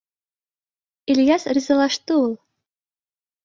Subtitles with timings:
[1.11, 2.35] —Ильяс ризалашты ул.